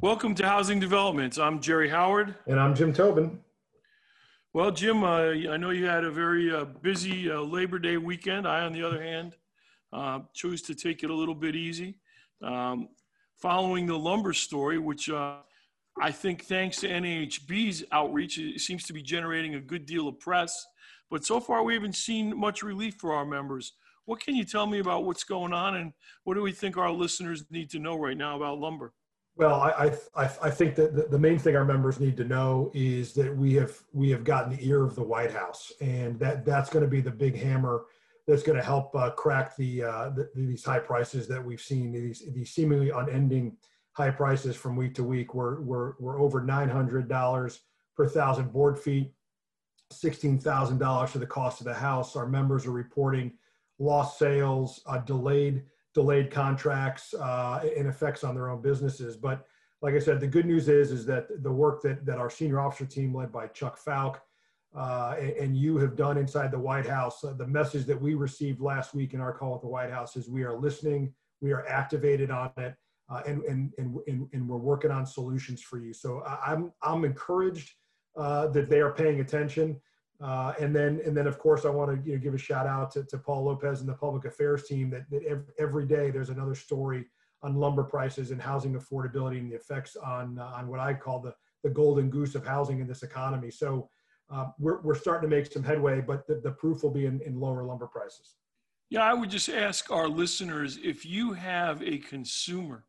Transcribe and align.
Welcome 0.00 0.34
to 0.34 0.46
Housing 0.46 0.80
Developments. 0.80 1.38
I'm 1.38 1.60
Jerry 1.60 1.88
Howard. 1.88 2.34
And 2.46 2.58
I'm 2.58 2.74
Jim 2.74 2.92
Tobin. 2.92 3.38
Well, 4.52 4.72
Jim, 4.72 5.04
uh, 5.04 5.30
I 5.30 5.56
know 5.56 5.70
you 5.70 5.86
had 5.86 6.02
a 6.02 6.10
very 6.10 6.52
uh, 6.52 6.64
busy 6.64 7.30
uh, 7.30 7.40
Labor 7.40 7.78
Day 7.78 7.98
weekend. 7.98 8.48
I, 8.48 8.62
on 8.62 8.72
the 8.72 8.82
other 8.82 9.00
hand, 9.00 9.36
uh, 9.92 10.20
chose 10.34 10.62
to 10.62 10.74
take 10.74 11.04
it 11.04 11.10
a 11.10 11.14
little 11.14 11.36
bit 11.36 11.54
easy. 11.54 12.00
Um, 12.42 12.88
following 13.36 13.86
the 13.86 13.96
lumber 13.96 14.32
story, 14.32 14.78
which 14.78 15.08
uh, 15.08 15.36
I 16.00 16.10
think, 16.10 16.46
thanks 16.46 16.78
to 16.78 16.88
NAHB's 16.88 17.84
outreach, 17.92 18.38
it 18.38 18.60
seems 18.60 18.84
to 18.84 18.92
be 18.92 19.02
generating 19.02 19.54
a 19.54 19.60
good 19.60 19.86
deal 19.86 20.08
of 20.08 20.18
press. 20.18 20.66
But 21.10 21.24
so 21.24 21.40
far, 21.40 21.62
we 21.62 21.74
haven't 21.74 21.94
seen 21.94 22.38
much 22.38 22.62
relief 22.62 22.96
for 22.98 23.12
our 23.12 23.24
members. 23.24 23.72
What 24.04 24.20
can 24.20 24.34
you 24.34 24.44
tell 24.44 24.66
me 24.66 24.78
about 24.78 25.04
what's 25.04 25.24
going 25.24 25.52
on, 25.52 25.76
and 25.76 25.92
what 26.24 26.34
do 26.34 26.42
we 26.42 26.52
think 26.52 26.76
our 26.76 26.90
listeners 26.90 27.44
need 27.50 27.70
to 27.70 27.78
know 27.78 27.96
right 27.96 28.16
now 28.16 28.36
about 28.36 28.58
lumber? 28.58 28.92
Well, 29.36 29.60
I, 29.60 29.92
I, 30.14 30.30
I 30.42 30.50
think 30.50 30.76
that 30.76 31.10
the, 31.10 31.18
main 31.18 31.38
thing 31.38 31.56
our 31.56 31.64
members 31.64 32.00
need 32.00 32.16
to 32.16 32.24
know 32.24 32.70
is 32.72 33.12
that 33.14 33.36
we 33.36 33.52
have 33.54 33.76
we 33.92 34.08
have 34.10 34.24
gotten 34.24 34.56
the 34.56 34.66
ear 34.66 34.82
of 34.82 34.94
the 34.94 35.02
White 35.02 35.32
House, 35.32 35.72
and 35.80 36.18
that 36.20 36.44
that's 36.44 36.70
going 36.70 36.84
to 36.84 36.90
be 36.90 37.02
the 37.02 37.10
big 37.10 37.36
hammer 37.36 37.84
that's 38.26 38.42
going 38.42 38.56
to 38.56 38.64
help 38.64 38.94
uh, 38.96 39.10
crack 39.10 39.54
the, 39.56 39.84
uh, 39.84 40.08
the, 40.10 40.28
these 40.34 40.64
high 40.64 40.80
prices 40.80 41.28
that 41.28 41.44
we've 41.44 41.60
seen 41.60 41.92
these 41.92 42.22
these 42.32 42.50
seemingly 42.50 42.90
unending 42.90 43.56
high 43.96 44.10
prices 44.10 44.54
from 44.54 44.76
week 44.76 44.94
to 44.94 45.02
week. 45.02 45.34
We're, 45.34 45.60
we're, 45.62 45.94
we're 45.98 46.20
over 46.20 46.42
$900 46.42 47.58
per 47.96 48.08
thousand 48.08 48.52
board 48.52 48.78
feet, 48.78 49.12
$16,000 49.92 51.08
for 51.08 51.18
the 51.18 51.26
cost 51.26 51.60
of 51.60 51.66
the 51.66 51.74
house. 51.74 52.16
Our 52.16 52.26
members 52.26 52.66
are 52.66 52.72
reporting 52.72 53.32
lost 53.78 54.18
sales, 54.18 54.80
uh, 54.86 54.98
delayed, 54.98 55.64
delayed 55.94 56.30
contracts, 56.30 57.14
uh, 57.14 57.60
and 57.76 57.86
effects 57.86 58.24
on 58.24 58.34
their 58.34 58.48
own 58.48 58.62
businesses. 58.62 59.16
But 59.16 59.46
like 59.82 59.94
I 59.94 59.98
said, 59.98 60.20
the 60.20 60.26
good 60.26 60.46
news 60.46 60.68
is, 60.68 60.90
is 60.90 61.06
that 61.06 61.42
the 61.42 61.52
work 61.52 61.82
that, 61.82 62.06
that 62.06 62.18
our 62.18 62.30
senior 62.30 62.60
officer 62.60 62.86
team 62.86 63.14
led 63.14 63.30
by 63.30 63.46
Chuck 63.48 63.78
Fowke 63.82 64.16
uh, 64.74 65.16
and, 65.18 65.56
you 65.56 65.78
have 65.78 65.96
done 65.96 66.18
inside 66.18 66.50
the 66.50 66.58
White 66.58 66.86
House, 66.86 67.24
uh, 67.24 67.32
the 67.32 67.46
message 67.46 67.86
that 67.86 68.00
we 68.00 68.14
received 68.14 68.60
last 68.60 68.94
week 68.94 69.14
in 69.14 69.20
our 69.20 69.32
call 69.32 69.54
at 69.54 69.62
the 69.62 69.66
White 69.66 69.90
House 69.90 70.16
is 70.16 70.28
we 70.28 70.42
are 70.42 70.54
listening, 70.54 71.14
we 71.40 71.52
are 71.52 71.66
activated 71.66 72.30
on 72.30 72.50
it, 72.58 72.74
uh, 73.08 73.22
and, 73.26 73.42
and, 73.44 73.72
and, 73.78 74.28
and, 74.32 74.48
we're 74.48 74.56
working 74.56 74.90
on 74.90 75.06
solutions 75.06 75.62
for 75.62 75.78
you. 75.78 75.94
So 75.94 76.22
I'm, 76.44 76.72
I'm 76.82 77.04
encouraged 77.04 77.72
uh, 78.16 78.48
that 78.48 78.68
they 78.68 78.80
are 78.80 78.92
paying 78.92 79.20
attention. 79.20 79.80
Uh, 80.20 80.54
and 80.58 80.74
then, 80.74 81.00
and 81.04 81.14
then 81.16 81.26
of 81.26 81.38
course, 81.38 81.64
I 81.64 81.68
want 81.68 81.90
to 81.90 82.08
you 82.08 82.16
know, 82.16 82.22
give 82.22 82.34
a 82.34 82.38
shout 82.38 82.66
out 82.66 82.90
to, 82.92 83.04
to 83.04 83.18
Paul 83.18 83.44
Lopez 83.44 83.80
and 83.80 83.88
the 83.88 83.94
public 83.94 84.24
affairs 84.24 84.64
team 84.64 84.88
that, 84.90 85.08
that 85.10 85.44
every, 85.58 85.86
day 85.86 86.10
there's 86.10 86.30
another 86.30 86.54
story 86.54 87.04
on 87.42 87.54
lumber 87.54 87.84
prices 87.84 88.30
and 88.30 88.40
housing 88.40 88.74
affordability 88.74 89.38
and 89.38 89.50
the 89.50 89.56
effects 89.56 89.94
on, 89.96 90.38
uh, 90.38 90.52
on 90.56 90.68
what 90.68 90.80
I 90.80 90.94
call 90.94 91.20
the, 91.20 91.34
the 91.62 91.68
golden 91.68 92.08
goose 92.08 92.34
of 92.34 92.46
housing 92.46 92.80
in 92.80 92.86
this 92.86 93.02
economy. 93.02 93.50
So 93.50 93.90
uh, 94.30 94.46
we're, 94.58 94.80
we're 94.80 94.94
starting 94.94 95.28
to 95.28 95.36
make 95.36 95.52
some 95.52 95.62
headway, 95.62 96.00
but 96.00 96.26
the, 96.26 96.36
the 96.36 96.52
proof 96.52 96.82
will 96.82 96.90
be 96.90 97.04
in, 97.04 97.20
in 97.20 97.38
lower 97.38 97.62
lumber 97.64 97.86
prices. 97.86 98.36
Yeah, 98.88 99.02
I 99.02 99.12
would 99.14 99.30
just 99.30 99.48
ask 99.48 99.90
our 99.90 100.08
listeners 100.08 100.78
if 100.82 101.04
you 101.04 101.32
have 101.32 101.82
a 101.82 101.98
consumer 101.98 102.84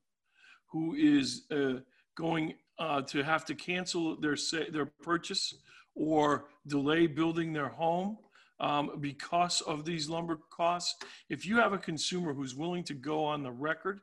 who 0.67 0.94
is 0.94 1.44
uh, 1.52 1.80
going 2.16 2.53
uh, 2.80 3.02
to 3.03 3.23
have 3.23 3.45
to 3.45 3.56
cancel 3.56 4.20
their 4.20 4.38
their 4.72 4.86
purchase 5.02 5.56
or 5.95 6.45
delay 6.67 7.08
building 7.08 7.53
their 7.53 7.69
home 7.69 8.17
um, 8.59 8.92
because 9.00 9.61
of 9.61 9.86
these 9.86 10.09
lumber 10.09 10.39
costs. 10.52 10.95
If 11.30 11.45
you 11.45 11.58
have 11.58 11.73
a 11.73 11.78
consumer 11.78 12.34
who's 12.34 12.56
willing 12.56 12.84
to 12.86 12.94
go 12.94 13.23
on 13.23 13.44
the 13.44 13.52
record, 13.52 14.00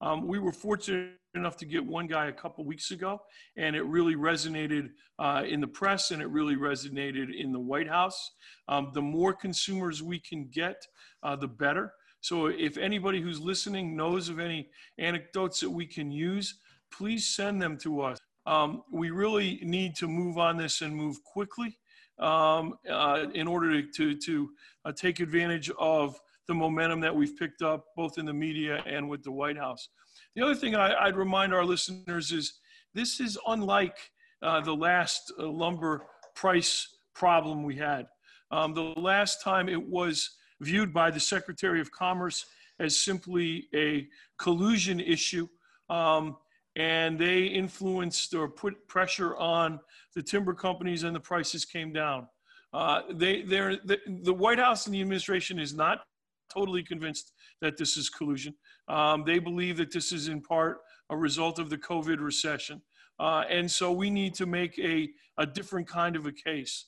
um, 0.00 0.26
we 0.26 0.40
were 0.40 0.52
fortunate 0.52 1.12
enough 1.34 1.56
to 1.58 1.64
get 1.64 1.84
one 1.84 2.08
guy 2.08 2.26
a 2.26 2.32
couple 2.32 2.64
weeks 2.64 2.90
ago, 2.90 3.22
and 3.56 3.76
it 3.76 3.82
really 3.82 4.16
resonated 4.16 4.90
uh, 5.18 5.44
in 5.46 5.60
the 5.60 5.66
press 5.66 6.10
and 6.10 6.20
it 6.20 6.26
really 6.26 6.56
resonated 6.56 7.34
in 7.34 7.52
the 7.52 7.60
White 7.60 7.88
House. 7.88 8.32
Um, 8.68 8.90
the 8.94 9.02
more 9.02 9.32
consumers 9.32 10.02
we 10.02 10.18
can 10.18 10.48
get, 10.52 10.84
uh, 11.22 11.36
the 11.36 11.46
better. 11.46 11.92
So 12.20 12.46
if 12.46 12.78
anybody 12.78 13.20
who's 13.20 13.40
listening 13.40 13.96
knows 13.96 14.28
of 14.28 14.38
any 14.38 14.70
anecdotes 14.98 15.60
that 15.60 15.70
we 15.70 15.86
can 15.86 16.10
use, 16.10 16.58
please 16.92 17.26
send 17.28 17.60
them 17.60 17.76
to 17.78 18.02
us. 18.02 18.18
Um, 18.46 18.82
we 18.92 19.10
really 19.10 19.60
need 19.62 19.94
to 19.96 20.08
move 20.08 20.38
on 20.38 20.56
this 20.56 20.82
and 20.82 20.94
move 20.94 21.22
quickly 21.24 21.78
um, 22.18 22.74
uh, 22.90 23.26
in 23.34 23.46
order 23.46 23.82
to, 23.82 24.16
to, 24.16 24.50
uh, 24.84 24.92
take 24.92 25.20
advantage 25.20 25.70
of 25.78 26.20
the 26.48 26.54
momentum 26.54 27.00
that 27.00 27.14
we've 27.14 27.36
picked 27.36 27.62
up 27.62 27.86
both 27.96 28.18
in 28.18 28.26
the 28.26 28.32
media 28.32 28.82
and 28.86 29.08
with 29.08 29.22
the 29.22 29.30
White 29.30 29.56
House. 29.56 29.88
The 30.34 30.42
other 30.42 30.54
thing 30.54 30.74
I, 30.74 31.06
would 31.06 31.16
remind 31.16 31.54
our 31.54 31.64
listeners 31.64 32.32
is 32.32 32.60
this 32.94 33.20
is 33.20 33.38
unlike 33.46 33.96
uh, 34.42 34.60
the 34.60 34.74
last 34.74 35.32
uh, 35.38 35.46
lumber 35.46 36.06
price 36.34 36.88
problem 37.14 37.62
we 37.62 37.76
had. 37.76 38.06
Um, 38.50 38.74
the 38.74 38.92
last 39.00 39.42
time 39.42 39.68
it 39.68 39.82
was 39.82 40.30
viewed 40.60 40.92
by 40.92 41.10
the 41.10 41.20
Secretary 41.20 41.80
of 41.80 41.90
Commerce 41.90 42.46
as 42.78 42.98
simply 42.98 43.68
a 43.74 44.08
collusion 44.38 45.00
issue. 45.00 45.48
Um, 45.88 46.36
and 46.76 47.18
they 47.18 47.44
influenced 47.44 48.34
or 48.34 48.48
put 48.48 48.88
pressure 48.88 49.36
on 49.36 49.80
the 50.14 50.22
timber 50.22 50.54
companies, 50.54 51.02
and 51.02 51.14
the 51.14 51.20
prices 51.20 51.64
came 51.64 51.92
down. 51.92 52.26
Uh, 52.72 53.02
they, 53.12 53.42
the, 53.42 53.98
the 54.22 54.32
White 54.32 54.58
House 54.58 54.86
and 54.86 54.94
the 54.94 55.00
administration 55.00 55.58
is 55.58 55.74
not 55.74 56.04
totally 56.52 56.82
convinced 56.82 57.32
that 57.60 57.76
this 57.76 57.96
is 57.96 58.08
collusion. 58.08 58.54
Um, 58.88 59.24
they 59.24 59.38
believe 59.38 59.76
that 59.76 59.92
this 59.92 60.12
is 60.12 60.28
in 60.28 60.40
part 60.40 60.78
a 61.10 61.16
result 61.16 61.58
of 61.58 61.70
the 61.70 61.78
COVID 61.78 62.20
recession. 62.20 62.80
Uh, 63.18 63.44
and 63.48 63.70
so 63.70 63.92
we 63.92 64.10
need 64.10 64.34
to 64.34 64.46
make 64.46 64.78
a, 64.78 65.08
a 65.38 65.46
different 65.46 65.86
kind 65.86 66.16
of 66.16 66.26
a 66.26 66.32
case. 66.32 66.86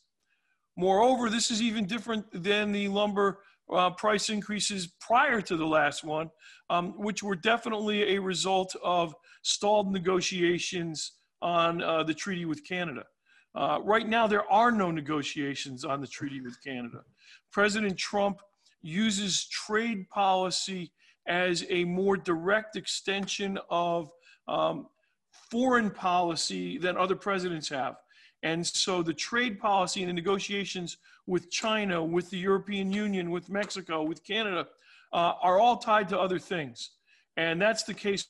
Moreover, 0.76 1.30
this 1.30 1.50
is 1.50 1.62
even 1.62 1.86
different 1.86 2.24
than 2.32 2.72
the 2.72 2.88
lumber 2.88 3.40
uh, 3.72 3.90
price 3.90 4.28
increases 4.28 4.88
prior 5.00 5.40
to 5.40 5.56
the 5.56 5.66
last 5.66 6.04
one, 6.04 6.30
um, 6.70 6.94
which 6.96 7.22
were 7.22 7.36
definitely 7.36 8.16
a 8.16 8.20
result 8.20 8.74
of 8.82 9.14
stalled 9.44 9.92
negotiations 9.92 11.12
on 11.42 11.82
uh, 11.82 12.02
the 12.02 12.14
treaty 12.14 12.46
with 12.46 12.66
Canada. 12.66 13.04
Uh, 13.54 13.78
right 13.84 14.08
now, 14.08 14.26
there 14.26 14.50
are 14.50 14.72
no 14.72 14.90
negotiations 14.90 15.84
on 15.84 16.00
the 16.00 16.06
treaty 16.06 16.40
with 16.40 16.56
Canada. 16.64 17.02
President 17.52 17.96
Trump 17.96 18.40
uses 18.82 19.46
trade 19.46 20.08
policy 20.10 20.90
as 21.28 21.64
a 21.68 21.84
more 21.84 22.16
direct 22.16 22.74
extension 22.74 23.58
of 23.70 24.10
um, 24.48 24.88
foreign 25.50 25.90
policy 25.90 26.78
than 26.78 26.96
other 26.96 27.14
presidents 27.14 27.68
have. 27.68 27.96
And 28.42 28.66
so 28.66 29.02
the 29.02 29.14
trade 29.14 29.58
policy 29.58 30.02
and 30.02 30.08
the 30.08 30.14
negotiations 30.14 30.96
with 31.26 31.50
China, 31.50 32.02
with 32.02 32.28
the 32.30 32.38
European 32.38 32.92
Union, 32.92 33.30
with 33.30 33.48
Mexico, 33.48 34.02
with 34.02 34.24
Canada 34.24 34.66
uh, 35.12 35.34
are 35.42 35.60
all 35.60 35.76
tied 35.76 36.08
to 36.08 36.18
other 36.18 36.38
things. 36.38 36.90
And 37.36 37.60
that's 37.60 37.84
the 37.84 37.94
case 37.94 38.26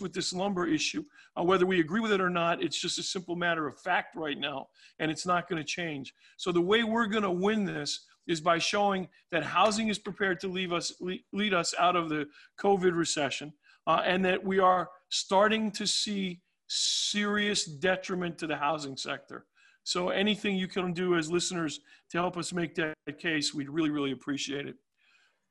with 0.00 0.12
this 0.12 0.32
lumber 0.32 0.66
issue. 0.66 1.04
Uh, 1.38 1.42
whether 1.42 1.66
we 1.66 1.80
agree 1.80 2.00
with 2.00 2.12
it 2.12 2.20
or 2.20 2.30
not, 2.30 2.62
it's 2.62 2.80
just 2.80 2.98
a 2.98 3.02
simple 3.02 3.36
matter 3.36 3.66
of 3.66 3.80
fact 3.80 4.16
right 4.16 4.38
now, 4.38 4.68
and 4.98 5.10
it's 5.10 5.26
not 5.26 5.48
going 5.48 5.60
to 5.60 5.66
change. 5.66 6.14
So 6.36 6.52
the 6.52 6.60
way 6.60 6.84
we're 6.84 7.06
going 7.06 7.22
to 7.24 7.30
win 7.30 7.64
this 7.64 8.06
is 8.26 8.40
by 8.40 8.58
showing 8.58 9.08
that 9.32 9.42
housing 9.42 9.88
is 9.88 9.98
prepared 9.98 10.38
to 10.40 10.48
leave 10.48 10.72
us, 10.72 10.92
lead 11.32 11.54
us 11.54 11.74
out 11.78 11.96
of 11.96 12.08
the 12.08 12.28
COVID 12.60 12.96
recession, 12.96 13.52
uh, 13.86 14.02
and 14.04 14.24
that 14.24 14.44
we 14.44 14.58
are 14.58 14.88
starting 15.08 15.70
to 15.72 15.86
see 15.86 16.40
serious 16.68 17.64
detriment 17.64 18.36
to 18.38 18.46
the 18.46 18.56
housing 18.56 18.96
sector. 18.96 19.46
So 19.84 20.10
anything 20.10 20.56
you 20.56 20.68
can 20.68 20.92
do 20.92 21.16
as 21.16 21.32
listeners 21.32 21.80
to 22.10 22.18
help 22.18 22.36
us 22.36 22.52
make 22.52 22.74
that 22.74 22.94
case, 23.18 23.54
we'd 23.54 23.70
really, 23.70 23.88
really 23.88 24.12
appreciate 24.12 24.66
it. 24.66 24.76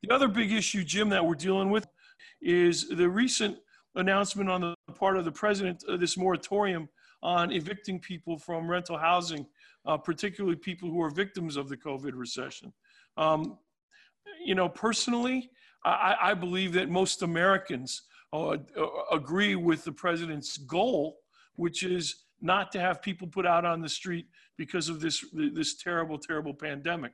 The 0.04 0.14
other 0.14 0.28
big 0.28 0.52
issue, 0.52 0.84
Jim, 0.84 1.10
that 1.10 1.26
we're 1.26 1.34
dealing 1.34 1.72
with 1.72 1.88
is 2.40 2.88
the 2.90 3.10
recent 3.10 3.58
announcement 3.96 4.50
on 4.50 4.62
the 4.62 4.94
part 4.94 5.18
of 5.18 5.26
the 5.26 5.32
president 5.32 5.84
of 5.88 6.00
this 6.00 6.18
moratorium 6.18 6.88
on 7.24 7.52
evicting 7.52 8.00
people 8.00 8.38
from 8.38 8.70
rental 8.70 8.98
housing, 8.98 9.46
uh, 9.86 9.98
particularly 9.98 10.56
people 10.56 10.90
who 10.90 11.02
are 11.02 11.10
victims 11.10 11.58
of 11.58 11.68
the 11.70 11.78
COVID 11.78 12.12
recession. 12.14 12.72
Um, 13.18 13.58
you 14.44 14.56
know, 14.56 14.70
personally, 14.70 15.50
I, 15.84 16.16
I, 16.22 16.34
believe 16.34 16.74
that 16.74 16.90
most 16.90 17.24
Americans 17.24 18.04
uh, 18.34 18.58
agree 19.12 19.56
with 19.56 19.84
the 19.84 19.92
president's 19.92 20.58
goal, 20.58 21.18
which 21.56 21.84
is 21.84 22.26
not 22.42 22.72
to 22.74 22.80
have 22.80 23.02
people 23.02 23.28
put 23.28 23.46
out 23.46 23.66
on 23.66 23.82
the 23.82 23.90
street 23.90 24.28
because 24.58 24.90
of 24.90 25.00
this 25.00 25.26
this 25.34 25.76
terrible, 25.78 26.18
terrible 26.20 26.54
pandemic. 26.54 27.14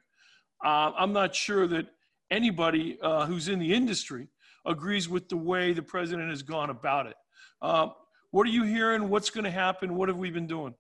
Uh, 0.64 0.92
I'm 0.98 1.14
not 1.14 1.36
sure 1.36 1.68
that 1.68 1.88
anybody 2.32 2.98
uh, 3.02 3.26
who's 3.26 3.48
in 3.48 3.60
the 3.60 3.74
industry 3.74 4.28
agrees 4.66 5.10
with 5.10 5.30
the 5.30 5.38
way 5.38 5.74
the 5.74 5.84
president 5.84 6.30
has 6.30 6.42
gone 6.42 6.70
about 6.70 7.08
it. 7.08 7.16
Uh, 7.62 7.90
what 8.32 8.48
are 8.48 8.52
you 8.52 8.64
hearing? 8.64 9.10
What's 9.10 9.30
going 9.30 9.44
to 9.44 9.52
happen? 9.52 9.96
What 9.96 10.10
have 10.10 10.18
we 10.18 10.32
been 10.32 10.48
doing? 10.48 10.74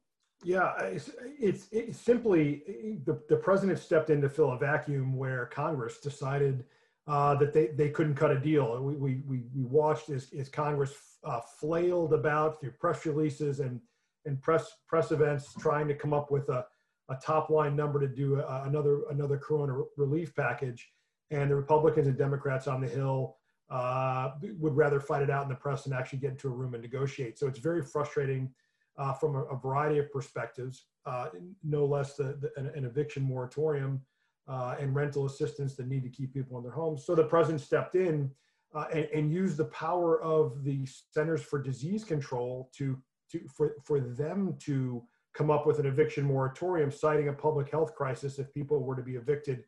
Yeah, 0.43 0.73
it's, 0.81 1.11
it's, 1.39 1.67
it's 1.71 1.99
simply 1.99 3.01
the, 3.05 3.21
the 3.29 3.37
president 3.37 3.79
stepped 3.79 4.09
in 4.09 4.21
to 4.21 4.29
fill 4.29 4.51
a 4.51 4.57
vacuum 4.57 5.15
where 5.15 5.45
Congress 5.45 5.99
decided 5.99 6.65
uh, 7.07 7.35
that 7.35 7.53
they, 7.53 7.67
they 7.67 7.89
couldn't 7.89 8.15
cut 8.15 8.31
a 8.31 8.39
deal. 8.39 8.81
We, 8.81 8.95
we, 8.95 9.21
we, 9.27 9.63
watched 9.63 10.09
as, 10.09 10.31
as 10.37 10.49
Congress 10.49 10.93
uh, 11.23 11.41
flailed 11.59 12.13
about 12.13 12.59
through 12.59 12.71
press 12.71 13.05
releases 13.05 13.59
and, 13.59 13.79
and 14.25 14.41
press, 14.41 14.71
press 14.87 15.11
events 15.11 15.53
trying 15.59 15.87
to 15.87 15.95
come 15.95 16.13
up 16.13 16.31
with 16.31 16.49
a, 16.49 16.65
a 17.09 17.15
top 17.23 17.49
line 17.49 17.75
number 17.75 17.99
to 17.99 18.07
do 18.07 18.39
a, 18.39 18.63
another, 18.65 19.01
another 19.11 19.37
corona 19.37 19.81
relief 19.97 20.35
package. 20.35 20.89
And 21.31 21.51
the 21.51 21.55
Republicans 21.55 22.07
and 22.07 22.17
Democrats 22.17 22.67
on 22.67 22.81
the 22.81 22.87
Hill 22.87 23.37
uh, 23.69 24.31
would 24.59 24.75
rather 24.75 24.99
fight 24.99 25.23
it 25.23 25.29
out 25.29 25.43
in 25.43 25.49
the 25.49 25.55
press 25.55 25.83
than 25.83 25.93
actually 25.93 26.19
get 26.19 26.31
into 26.31 26.47
a 26.47 26.51
room 26.51 26.73
and 26.73 26.83
negotiate. 26.83 27.39
So 27.39 27.47
it's 27.47 27.59
very 27.59 27.81
frustrating 27.81 28.53
uh, 28.97 29.13
from 29.13 29.35
a, 29.35 29.43
a, 29.45 29.57
variety 29.57 29.97
of 29.99 30.11
perspectives, 30.11 30.85
uh, 31.05 31.29
no 31.63 31.85
less 31.85 32.15
the, 32.15 32.37
the, 32.39 32.51
an, 32.57 32.71
an, 32.75 32.85
eviction 32.85 33.23
moratorium 33.23 33.99
uh, 34.47 34.75
and 34.79 34.93
rental 34.93 35.25
assistance 35.25 35.75
that 35.75 35.87
need 35.87 36.03
to 36.03 36.09
keep 36.09 36.33
people 36.33 36.57
in 36.57 36.63
their 36.63 36.73
homes. 36.73 37.05
So 37.05 37.15
the 37.15 37.23
president 37.23 37.61
stepped 37.61 37.95
in 37.95 38.29
uh, 38.75 38.85
and, 38.93 39.05
and, 39.13 39.31
used 39.31 39.57
the 39.57 39.65
power 39.65 40.21
of 40.21 40.63
the 40.63 40.87
Centers 41.11 41.41
for 41.41 41.61
Disease 41.61 42.03
Control 42.03 42.69
to, 42.75 42.97
to 43.31 43.39
for, 43.47 43.75
for 43.83 43.99
them 43.99 44.55
to 44.61 45.03
come 45.33 45.49
up 45.49 45.65
with 45.65 45.79
an 45.79 45.85
eviction 45.85 46.23
moratorium, 46.23 46.91
citing 46.91 47.29
a 47.29 47.33
public 47.33 47.69
health 47.71 47.95
crisis. 47.95 48.37
If 48.37 48.53
people 48.53 48.83
were 48.83 48.95
to 48.95 49.01
be 49.01 49.15
evicted, 49.15 49.63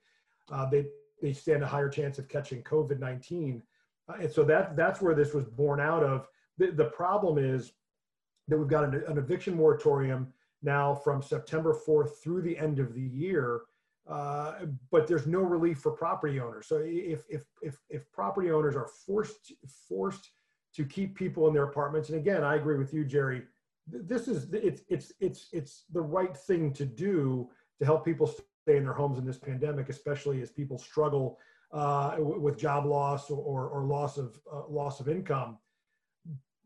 uh, 0.51 0.69
they, 0.69 0.85
they 1.21 1.33
stand 1.33 1.63
a 1.63 1.67
higher 1.67 1.89
chance 1.89 2.19
of 2.19 2.27
catching 2.27 2.61
COVID-19. 4.09 4.23
and 4.23 4.31
so 4.31 4.43
that, 4.43 4.75
that's 4.75 5.01
where 5.01 5.15
this 5.15 5.33
was 5.33 5.45
born 5.45 5.79
out 5.79 6.03
of. 6.03 6.27
The, 6.57 6.71
the 6.71 6.85
problem 6.85 7.37
is 7.37 7.73
that 8.47 8.57
we've 8.57 8.67
got 8.67 8.83
an, 8.83 9.03
an, 9.07 9.17
eviction 9.17 9.55
moratorium 9.55 10.31
now 10.61 10.95
from 10.95 11.21
September 11.21 11.73
4th 11.73 12.17
through 12.23 12.41
the 12.41 12.57
end 12.57 12.79
of 12.79 12.93
the 12.93 13.01
year, 13.01 13.61
uh, 14.07 14.53
but 14.91 15.07
there's 15.07 15.27
no 15.27 15.39
relief 15.39 15.79
for 15.79 15.91
property 15.91 16.39
owners. 16.39 16.67
So 16.67 16.81
if, 16.83 17.23
if, 17.29 17.43
if, 17.61 17.77
if 17.89 18.11
property 18.11 18.51
owners 18.51 18.75
are 18.75 18.87
forced, 19.05 19.53
forced 19.87 20.29
to 20.75 20.85
keep 20.85 21.15
people 21.15 21.47
in 21.47 21.53
their 21.53 21.63
apartments, 21.63 22.09
and 22.09 22.17
again, 22.17 22.43
I 22.43 22.55
agree 22.55 22.77
with 22.77 22.93
you, 22.93 23.03
Jerry, 23.03 23.43
this 23.87 24.27
is, 24.27 24.47
it's, 24.51 24.81
it's, 24.89 25.13
it's, 25.19 25.47
it's 25.51 25.85
the 25.91 26.01
right 26.01 26.35
thing 26.35 26.73
to 26.73 26.85
do 26.85 27.49
to 27.79 27.85
help 27.85 28.05
people 28.05 28.27
stay 28.27 28.77
in 28.77 28.83
their 28.83 28.93
homes 28.93 29.19
in 29.19 29.25
this 29.25 29.37
pandemic, 29.37 29.89
especially 29.89 30.41
as 30.41 30.49
people 30.49 30.77
struggle 30.77 31.37
uh, 31.71 32.15
with 32.19 32.57
job 32.57 32.85
loss 32.85 33.29
or, 33.29 33.67
or 33.67 33.85
loss 33.85 34.17
of 34.17 34.39
uh, 34.51 34.67
loss 34.67 34.99
of 34.99 35.09
income. 35.09 35.57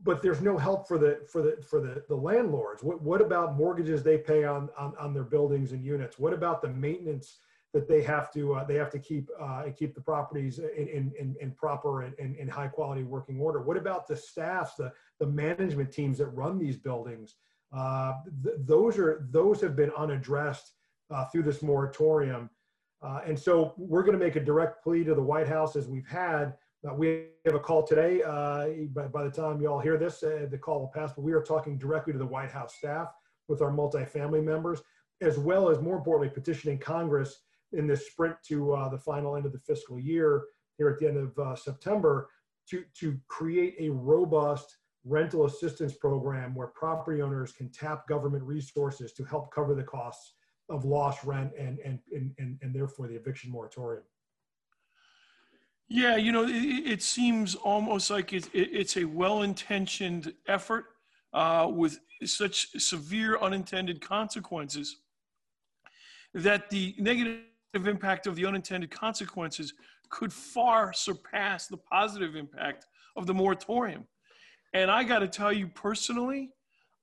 But 0.01 0.21
there's 0.21 0.41
no 0.41 0.57
help 0.57 0.87
for 0.87 0.97
the 0.97 1.19
for 1.29 1.41
the 1.41 1.57
for 1.61 1.81
the, 1.81 2.03
the 2.07 2.15
landlords. 2.15 2.83
What, 2.83 3.01
what 3.01 3.21
about 3.21 3.57
mortgages 3.57 4.03
they 4.03 4.17
pay 4.17 4.45
on, 4.45 4.69
on 4.77 4.93
on 4.97 5.13
their 5.13 5.23
buildings 5.23 5.71
and 5.71 5.83
units? 5.83 6.17
What 6.17 6.33
about 6.33 6.61
the 6.61 6.69
maintenance 6.69 7.39
that 7.73 7.87
they 7.87 8.01
have 8.01 8.31
to 8.33 8.55
uh, 8.55 8.63
they 8.63 8.75
have 8.75 8.89
to 8.91 8.99
keep 8.99 9.29
uh, 9.39 9.63
keep 9.77 9.93
the 9.93 10.01
properties 10.01 10.59
in 10.59 11.13
in, 11.19 11.35
in 11.39 11.51
proper 11.51 12.03
and 12.03 12.13
in, 12.17 12.35
in, 12.35 12.47
high 12.47 12.67
quality 12.67 13.03
working 13.03 13.39
order? 13.39 13.61
What 13.61 13.77
about 13.77 14.07
the 14.07 14.15
staffs 14.15 14.75
the 14.75 14.91
the 15.19 15.27
management 15.27 15.91
teams 15.91 16.17
that 16.17 16.27
run 16.27 16.57
these 16.57 16.77
buildings? 16.77 17.35
Uh, 17.75 18.13
th- 18.43 18.55
those 18.59 18.97
are 18.97 19.27
those 19.31 19.61
have 19.61 19.75
been 19.75 19.91
unaddressed 19.97 20.73
uh, 21.11 21.25
through 21.25 21.43
this 21.43 21.61
moratorium 21.61 22.49
uh, 23.01 23.21
and 23.25 23.37
so 23.37 23.73
we're 23.77 24.03
going 24.03 24.17
to 24.17 24.23
make 24.23 24.35
a 24.35 24.43
direct 24.43 24.83
plea 24.83 25.03
to 25.03 25.15
the 25.15 25.21
white 25.21 25.47
house 25.47 25.75
as 25.75 25.87
we've 25.87 26.07
had 26.07 26.53
uh, 26.87 26.93
we 26.93 27.25
have 27.45 27.55
a 27.55 27.59
call 27.59 27.85
today. 27.85 28.21
Uh, 28.23 28.67
by, 28.93 29.07
by, 29.07 29.23
the 29.23 29.29
time 29.29 29.59
you 29.59 29.67
all 29.67 29.79
hear 29.79 29.97
this, 29.97 30.23
uh, 30.23 30.47
the 30.49 30.57
call 30.57 30.79
will 30.79 30.91
pass, 30.93 31.11
but 31.13 31.23
we 31.23 31.33
are 31.33 31.41
talking 31.41 31.77
directly 31.77 32.13
to 32.13 32.19
the 32.19 32.25
White 32.25 32.51
House 32.51 32.75
staff 32.75 33.09
with 33.49 33.61
our 33.61 33.71
multifamily 33.71 34.43
members, 34.43 34.81
as 35.21 35.37
well 35.37 35.69
as 35.69 35.81
more 35.81 35.97
importantly, 35.97 36.33
petitioning 36.33 36.77
Congress 36.77 37.41
in 37.73 37.85
this 37.85 38.07
sprint 38.07 38.35
to 38.47 38.73
uh, 38.73 38.89
the 38.89 38.97
final 38.97 39.35
end 39.35 39.45
of 39.45 39.51
the 39.51 39.59
fiscal 39.59 39.99
year 39.99 40.45
here 40.77 40.89
at 40.89 40.99
the 40.99 41.07
end 41.07 41.17
of 41.17 41.37
uh, 41.37 41.55
September 41.55 42.29
to, 42.69 42.83
to 42.97 43.19
create 43.27 43.75
a 43.79 43.89
robust 43.89 44.77
rental 45.03 45.45
assistance 45.45 45.93
program 45.93 46.55
where 46.55 46.67
property 46.67 47.21
owners 47.21 47.51
can 47.51 47.69
tap 47.69 48.07
government 48.07 48.43
resources 48.43 49.11
to 49.13 49.23
help 49.25 49.53
cover 49.53 49.75
the 49.75 49.83
costs 49.83 50.35
of 50.69 50.85
lost 50.85 51.23
rent 51.23 51.51
and, 51.57 51.79
and, 51.79 51.99
and, 52.13 52.31
and, 52.37 52.57
and 52.61 52.73
therefore 52.73 53.07
the 53.07 53.15
eviction 53.15 53.51
moratorium. 53.51 54.03
Yeah, 55.87 56.17
you 56.17 56.31
know, 56.31 56.43
it, 56.43 56.51
it 56.51 57.01
seems 57.01 57.55
almost 57.55 58.11
like 58.11 58.31
it, 58.31 58.47
it, 58.53 58.69
it's 58.71 58.97
a 58.97 59.05
well-intentioned 59.05 60.33
effort 60.47 60.85
uh, 61.33 61.67
with 61.71 61.99
such 62.25 62.79
severe 62.79 63.39
unintended 63.39 63.99
consequences 63.99 64.97
that 66.33 66.69
the 66.69 66.95
negative 66.99 67.41
impact 67.73 68.27
of 68.27 68.35
the 68.35 68.45
unintended 68.45 68.91
consequences 68.91 69.73
could 70.09 70.31
far 70.31 70.93
surpass 70.93 71.67
the 71.67 71.77
positive 71.77 72.35
impact 72.35 72.85
of 73.15 73.25
the 73.25 73.33
moratorium. 73.33 74.05
And 74.73 74.91
I 74.91 75.03
got 75.03 75.19
to 75.19 75.27
tell 75.27 75.51
you 75.51 75.67
personally, 75.67 76.51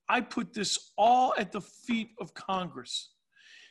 I 0.08 0.20
put 0.20 0.54
this 0.54 0.92
all 0.96 1.34
at 1.36 1.50
the 1.50 1.60
feet 1.60 2.10
of 2.20 2.34
Congress. 2.34 3.10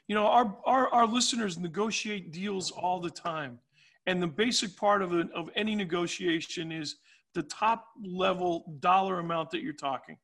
You 0.08 0.16
know, 0.16 0.28
our, 0.28 0.56
our, 0.66 0.88
our 0.94 1.08
listeners 1.08 1.58
negotiate 1.58 2.32
deals 2.32 2.72
all 2.72 3.00
the 3.00 3.10
time. 3.10 3.60
And 4.06 4.22
the 4.22 4.28
basic 4.28 4.76
part 4.78 5.02
of, 5.02 5.14
a, 5.14 5.28
of 5.34 5.50
any 5.56 5.76
negotiation 5.76 6.72
is 6.72 6.98
the 7.34 7.44
top 7.44 7.88
level 8.04 8.78
dollar 8.80 9.20
amount 9.20 9.50
that 9.52 9.62
you're 9.62 9.74
talking. 9.74 10.18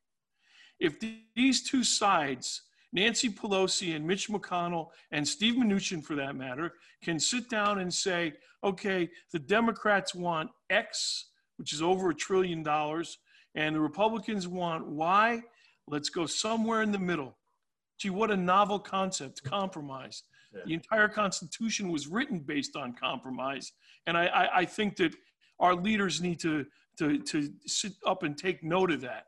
If 0.78 1.00
the, 1.00 1.18
these 1.34 1.62
two 1.68 1.82
sides, 1.82 2.62
Nancy 2.92 3.28
Pelosi 3.28 3.96
and 3.96 4.06
Mitch 4.06 4.28
McConnell 4.28 4.88
and 5.10 5.26
Steve 5.26 5.54
Mnuchin 5.54 6.02
for 6.02 6.14
that 6.14 6.36
matter, 6.36 6.74
can 7.02 7.18
sit 7.18 7.48
down 7.50 7.80
and 7.80 7.92
say, 7.92 8.34
okay, 8.62 9.10
the 9.32 9.38
Democrats 9.38 10.14
want 10.14 10.50
X, 10.70 11.30
which 11.56 11.72
is 11.72 11.82
over 11.82 12.10
a 12.10 12.14
trillion 12.14 12.62
dollars, 12.62 13.18
and 13.54 13.74
the 13.74 13.80
Republicans 13.80 14.46
want 14.46 14.86
Y, 14.86 15.42
let's 15.88 16.08
go 16.08 16.26
somewhere 16.26 16.82
in 16.82 16.92
the 16.92 16.98
middle. 16.98 17.36
Gee, 18.02 18.10
what 18.10 18.32
a 18.32 18.36
novel 18.36 18.80
concept, 18.80 19.44
compromise. 19.44 20.24
Yeah. 20.52 20.62
The 20.66 20.74
entire 20.74 21.08
Constitution 21.08 21.88
was 21.88 22.08
written 22.08 22.40
based 22.40 22.74
on 22.74 22.94
compromise. 22.94 23.74
And 24.08 24.18
I, 24.18 24.26
I, 24.26 24.58
I, 24.58 24.64
think 24.64 24.96
that 24.96 25.14
our 25.60 25.76
leaders 25.76 26.20
need 26.20 26.40
to, 26.40 26.66
to, 26.98 27.18
to 27.18 27.52
sit 27.64 27.92
up 28.04 28.24
and 28.24 28.36
take 28.36 28.64
note 28.64 28.90
of 28.90 29.02
that. 29.02 29.26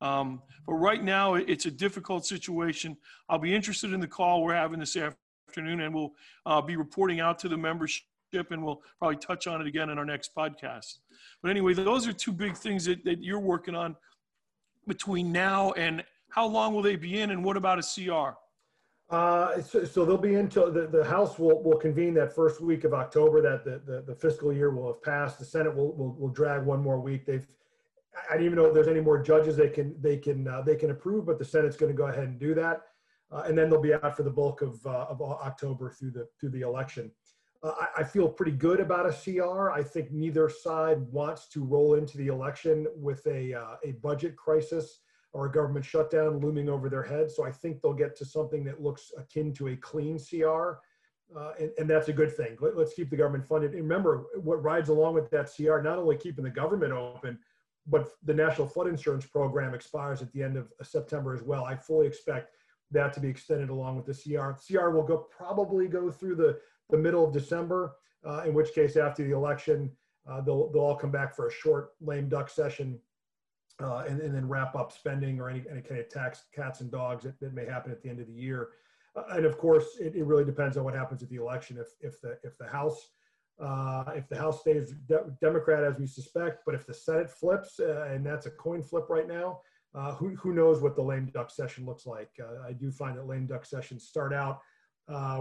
Um, 0.00 0.42
but 0.66 0.74
right 0.74 1.04
now, 1.04 1.34
it's 1.34 1.66
a 1.66 1.70
difficult 1.70 2.26
situation. 2.26 2.96
I'll 3.28 3.38
be 3.38 3.54
interested 3.54 3.92
in 3.92 4.00
the 4.00 4.08
call 4.08 4.42
we're 4.42 4.54
having 4.54 4.80
this 4.80 4.96
afternoon, 4.96 5.82
and 5.82 5.94
we'll 5.94 6.12
uh, 6.46 6.60
be 6.60 6.74
reporting 6.74 7.20
out 7.20 7.38
to 7.38 7.48
the 7.48 7.56
membership, 7.56 8.02
and 8.50 8.64
we'll 8.64 8.82
probably 8.98 9.18
touch 9.18 9.46
on 9.46 9.60
it 9.60 9.68
again 9.68 9.88
in 9.88 9.98
our 9.98 10.04
next 10.04 10.34
podcast. 10.34 10.98
But 11.42 11.52
anyway, 11.52 11.74
those 11.74 12.08
are 12.08 12.12
two 12.12 12.32
big 12.32 12.56
things 12.56 12.86
that, 12.86 13.04
that 13.04 13.22
you're 13.22 13.38
working 13.38 13.76
on 13.76 13.94
between 14.88 15.30
now 15.30 15.70
and 15.72 16.02
how 16.36 16.46
long 16.46 16.74
will 16.74 16.82
they 16.82 16.96
be 16.96 17.20
in, 17.20 17.30
and 17.30 17.42
what 17.42 17.56
about 17.56 17.78
a 17.78 17.82
CR? 17.82 18.36
Uh, 19.08 19.60
so, 19.62 19.84
so, 19.84 20.04
they'll 20.04 20.18
be 20.18 20.34
in 20.34 20.40
until 20.40 20.70
the, 20.70 20.86
the 20.86 21.04
House 21.04 21.38
will, 21.38 21.62
will 21.62 21.78
convene 21.78 22.12
that 22.14 22.34
first 22.34 22.60
week 22.60 22.84
of 22.84 22.92
October 22.92 23.40
that 23.40 23.64
the, 23.64 23.80
the, 23.90 24.02
the, 24.02 24.14
fiscal 24.14 24.52
year 24.52 24.70
will 24.70 24.88
have 24.88 25.02
passed. 25.02 25.38
The 25.38 25.44
Senate 25.44 25.74
will, 25.74 25.94
will, 25.96 26.14
will 26.14 26.28
drag 26.28 26.64
one 26.64 26.82
more 26.82 27.00
week. 27.00 27.24
They've, 27.24 27.46
I 28.28 28.34
don't 28.34 28.44
even 28.44 28.56
know 28.56 28.66
if 28.66 28.74
there's 28.74 28.88
any 28.88 29.00
more 29.00 29.22
judges 29.22 29.56
they 29.56 29.68
can, 29.68 29.94
they 30.02 30.18
can, 30.18 30.48
uh, 30.48 30.60
they 30.62 30.74
can 30.74 30.90
approve, 30.90 31.24
but 31.24 31.38
the 31.38 31.44
Senate's 31.44 31.76
going 31.76 31.92
to 31.92 31.96
go 31.96 32.08
ahead 32.08 32.24
and 32.24 32.38
do 32.38 32.52
that. 32.54 32.82
Uh, 33.30 33.44
and 33.46 33.56
then 33.56 33.70
they'll 33.70 33.80
be 33.80 33.94
out 33.94 34.16
for 34.16 34.24
the 34.24 34.30
bulk 34.30 34.60
of, 34.60 34.84
uh, 34.86 35.06
of 35.08 35.22
October 35.22 35.90
through 35.90 36.10
the, 36.10 36.26
through 36.38 36.50
the 36.50 36.62
election. 36.62 37.10
Uh, 37.62 37.72
I, 37.80 38.00
I 38.00 38.04
feel 38.04 38.28
pretty 38.28 38.52
good 38.52 38.80
about 38.80 39.06
a 39.06 39.12
CR. 39.12 39.70
I 39.70 39.84
think 39.84 40.10
neither 40.10 40.50
side 40.50 40.98
wants 41.12 41.46
to 41.50 41.64
roll 41.64 41.94
into 41.94 42.18
the 42.18 42.26
election 42.26 42.88
with 42.94 43.24
a, 43.26 43.54
uh, 43.54 43.76
a 43.84 43.92
budget 43.92 44.36
crisis 44.36 44.98
or 45.32 45.46
a 45.46 45.52
government 45.52 45.84
shutdown 45.84 46.40
looming 46.40 46.68
over 46.68 46.88
their 46.88 47.02
head. 47.02 47.30
So 47.30 47.44
I 47.44 47.50
think 47.50 47.80
they'll 47.80 47.92
get 47.92 48.16
to 48.16 48.24
something 48.24 48.64
that 48.64 48.82
looks 48.82 49.12
akin 49.16 49.52
to 49.54 49.68
a 49.68 49.76
clean 49.76 50.18
CR. 50.18 50.78
Uh, 51.36 51.52
and, 51.58 51.70
and, 51.78 51.90
that's 51.90 52.08
a 52.08 52.12
good 52.12 52.34
thing. 52.34 52.56
Let, 52.60 52.76
us 52.76 52.94
keep 52.94 53.10
the 53.10 53.16
government 53.16 53.44
funded. 53.44 53.72
And 53.72 53.82
remember, 53.82 54.26
what 54.36 54.62
rides 54.62 54.90
along 54.90 55.14
with 55.14 55.28
that 55.30 55.50
CR, 55.54 55.78
not 55.80 55.98
only 55.98 56.16
keeping 56.16 56.44
the 56.44 56.50
government 56.50 56.92
open, 56.92 57.38
but 57.86 58.10
the 58.24 58.34
National 58.34 58.66
Flood 58.66 58.86
Insurance 58.86 59.26
Program 59.26 59.74
expires 59.74 60.22
at 60.22 60.32
the 60.32 60.42
end 60.42 60.56
of 60.56 60.72
September 60.82 61.34
as 61.34 61.42
well. 61.42 61.64
I 61.64 61.74
fully 61.74 62.06
expect 62.06 62.52
that 62.92 63.12
to 63.14 63.20
be 63.20 63.28
extended 63.28 63.70
along 63.70 63.96
with 63.96 64.06
the 64.06 64.14
CR. 64.14 64.52
CR 64.52 64.90
will 64.90 65.02
go 65.02 65.18
probably 65.18 65.88
go 65.88 66.10
through 66.10 66.36
the, 66.36 66.58
the 66.90 66.98
middle 66.98 67.24
of 67.24 67.32
December, 67.32 67.96
uh, 68.24 68.42
in 68.46 68.54
which 68.54 68.72
case 68.72 68.96
after 68.96 69.24
the 69.24 69.34
election, 69.34 69.90
uh, 70.28 70.40
they'll, 70.40 70.70
they'll 70.70 70.82
all 70.82 70.96
come 70.96 71.10
back 71.10 71.34
for 71.34 71.48
a 71.48 71.52
short 71.52 71.90
lame 72.00 72.28
duck 72.28 72.48
session 72.48 72.98
uh, 73.82 74.04
and, 74.08 74.20
and, 74.20 74.34
then 74.34 74.48
wrap 74.48 74.74
up 74.74 74.90
spending 74.90 75.38
or 75.38 75.50
any, 75.50 75.62
any 75.70 75.82
kind 75.82 76.00
of 76.00 76.08
tax 76.08 76.44
cats 76.54 76.80
and 76.80 76.90
dogs 76.90 77.24
that, 77.24 77.38
that 77.40 77.52
may 77.52 77.66
happen 77.66 77.92
at 77.92 78.02
the 78.02 78.08
end 78.08 78.20
of 78.20 78.26
the 78.26 78.32
year. 78.32 78.70
Uh, 79.14 79.24
and 79.30 79.44
of 79.44 79.58
course, 79.58 79.98
it, 80.00 80.14
it, 80.14 80.24
really 80.24 80.44
depends 80.44 80.76
on 80.76 80.84
what 80.84 80.94
happens 80.94 81.22
at 81.22 81.28
the 81.28 81.36
election. 81.36 81.78
If, 81.78 81.88
if 82.00 82.20
the 82.20 82.38
if 82.42 82.56
the 82.56 82.66
House 82.66 83.08
uh, 83.60 84.12
if 84.14 84.28
the 84.28 84.36
House 84.36 84.60
stays 84.60 84.94
de- 85.08 85.36
Democrat 85.40 85.84
as 85.84 85.98
we 85.98 86.06
suspect, 86.06 86.62
but 86.64 86.74
if 86.74 86.86
the 86.86 86.94
Senate 86.94 87.30
flips, 87.30 87.80
uh, 87.80 88.08
and 88.10 88.24
that's 88.24 88.46
a 88.46 88.50
coin 88.50 88.82
flip 88.82 89.06
right 89.08 89.28
now, 89.28 89.60
uh, 89.94 90.12
who, 90.12 90.34
who 90.36 90.52
knows 90.52 90.82
what 90.82 90.94
the 90.94 91.02
lame 91.02 91.30
duck 91.32 91.50
session 91.50 91.86
looks 91.86 92.06
like. 92.06 92.30
Uh, 92.38 92.66
I 92.66 92.72
do 92.72 92.90
find 92.90 93.16
that 93.16 93.26
lame 93.26 93.46
duck 93.46 93.64
sessions 93.64 94.06
start 94.06 94.34
out 94.34 94.60